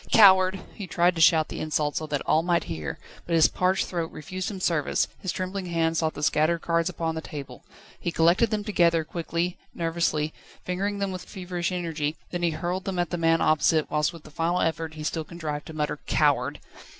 "Coward!" 0.11 0.59
He 0.73 0.87
tried 0.87 1.13
to 1.13 1.21
shout 1.21 1.49
the 1.49 1.59
insult 1.59 1.95
so 1.95 2.07
that 2.07 2.23
all 2.25 2.41
might 2.41 2.63
hear, 2.63 2.97
but 3.27 3.35
his 3.35 3.47
parched 3.47 3.85
throat 3.85 4.09
refused 4.11 4.49
him 4.49 4.59
service, 4.59 5.07
his 5.19 5.31
trembling 5.31 5.67
hand 5.67 5.95
sought 5.95 6.15
the 6.15 6.23
scattered 6.23 6.61
cards 6.63 6.89
upon 6.89 7.13
the 7.13 7.21
table, 7.21 7.63
he 7.99 8.11
collected 8.11 8.49
them 8.49 8.63
together, 8.63 9.03
quickly, 9.03 9.59
nervously, 9.75 10.33
fingering 10.65 10.97
them 10.97 11.11
with 11.11 11.25
feverish 11.29 11.71
energy, 11.71 12.15
then 12.31 12.41
he 12.41 12.49
hurled 12.49 12.85
them 12.85 12.97
at 12.97 13.11
the 13.11 13.17
man 13.19 13.41
opposite, 13.41 13.91
whilst 13.91 14.11
with 14.11 14.25
a 14.25 14.31
final 14.31 14.59
effort 14.59 14.95
he 14.95 15.03
still 15.03 15.23
contrived 15.23 15.67
to 15.67 15.73
mutter: 15.73 15.99
"Coward!" 16.07 16.59